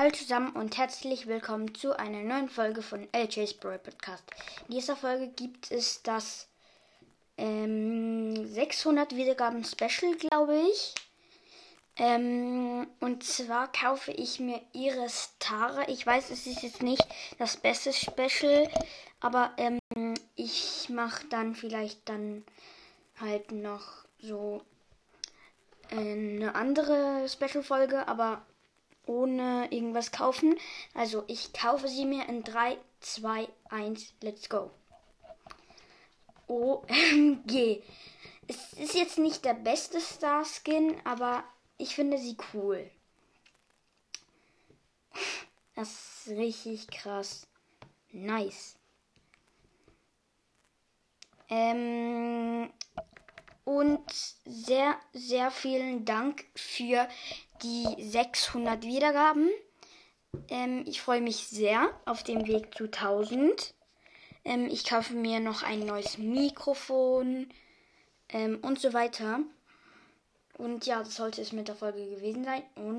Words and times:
Hallo 0.00 0.12
zusammen 0.12 0.52
und 0.52 0.78
herzlich 0.78 1.26
willkommen 1.26 1.74
zu 1.74 1.94
einer 1.94 2.22
neuen 2.22 2.48
Folge 2.48 2.80
von 2.80 3.06
LJ's 3.14 3.52
Brawl 3.52 3.78
Podcast. 3.78 4.24
In 4.66 4.76
dieser 4.76 4.96
Folge 4.96 5.28
gibt 5.28 5.70
es 5.70 6.02
das 6.02 6.48
ähm, 7.36 8.46
600 8.46 9.14
Wiedergaben 9.14 9.62
Special, 9.62 10.16
glaube 10.16 10.58
ich. 10.70 10.94
Ähm, 11.98 12.86
und 13.00 13.24
zwar 13.24 13.70
kaufe 13.70 14.10
ich 14.12 14.40
mir 14.40 14.62
Iris 14.72 15.34
Tara. 15.38 15.86
Ich 15.86 16.06
weiß, 16.06 16.30
es 16.30 16.46
ist 16.46 16.62
jetzt 16.62 16.82
nicht 16.82 17.06
das 17.38 17.58
beste 17.58 17.92
Special, 17.92 18.70
aber 19.20 19.52
ähm, 19.58 20.14
ich 20.34 20.88
mache 20.88 21.26
dann 21.26 21.54
vielleicht 21.54 22.08
dann 22.08 22.42
halt 23.20 23.52
noch 23.52 24.06
so 24.18 24.62
eine 25.90 26.54
andere 26.54 27.28
Special-Folge, 27.28 28.08
aber 28.08 28.40
ohne 29.06 29.68
irgendwas 29.70 30.12
kaufen. 30.12 30.56
Also 30.94 31.24
ich 31.26 31.52
kaufe 31.52 31.88
sie 31.88 32.04
mir 32.04 32.28
in 32.28 32.42
3, 32.42 32.78
2, 33.00 33.48
1, 33.70 34.14
let's 34.22 34.48
go. 34.48 34.70
OMG. 36.46 37.82
Es 38.48 38.72
ist 38.72 38.94
jetzt 38.94 39.18
nicht 39.18 39.44
der 39.44 39.54
beste 39.54 40.00
Star-Skin, 40.00 40.96
aber 41.04 41.44
ich 41.78 41.94
finde 41.94 42.18
sie 42.18 42.36
cool. 42.52 42.90
Das 45.76 46.26
ist 46.26 46.36
richtig 46.36 46.88
krass. 46.88 47.46
Nice. 48.12 48.76
Ähm, 51.48 52.49
und 53.80 54.12
sehr, 54.44 54.94
sehr 55.14 55.50
vielen 55.50 56.04
Dank 56.04 56.44
für 56.54 57.08
die 57.62 57.86
600 57.98 58.84
Wiedergaben. 58.84 59.48
Ähm, 60.48 60.84
ich 60.86 61.00
freue 61.00 61.22
mich 61.22 61.48
sehr 61.48 61.88
auf 62.04 62.22
dem 62.22 62.46
Weg 62.46 62.74
zu 62.76 62.84
1000. 62.84 63.72
Ähm, 64.44 64.66
ich 64.66 64.84
kaufe 64.84 65.14
mir 65.14 65.40
noch 65.40 65.62
ein 65.62 65.86
neues 65.86 66.18
Mikrofon 66.18 67.48
ähm, 68.28 68.58
und 68.60 68.78
so 68.78 68.92
weiter. 68.92 69.40
Und 70.58 70.84
ja, 70.84 70.98
das 70.98 71.16
sollte 71.16 71.40
es 71.40 71.52
mit 71.52 71.68
der 71.68 71.74
Folge 71.74 72.04
gewesen 72.04 72.44
sein. 72.44 72.62
Und 72.74 72.98